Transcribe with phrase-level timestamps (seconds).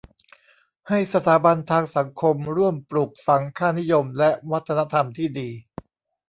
[0.89, 5.49] ให้สถาบันทางสังคมร่วมปลูกฝังค่านิยม และวัฒนธรรมที่ดี